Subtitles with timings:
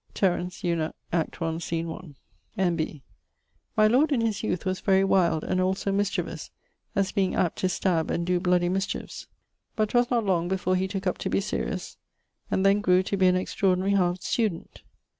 [0.15, 0.63] TERENT.
[0.63, 0.95] Eunuch.
[1.13, 2.15] Act 1, Scene 1.
[2.57, 3.03] N.B.:
[3.77, 6.49] my lord in his youth was very wild, and also mischievous,
[6.95, 9.27] as being apt to stabbe and doe bloudy mischiefs;
[9.75, 11.97] but 'twas not long before he tooke up to be serious,
[12.49, 14.81] and then grew to be an extraordinary hard student.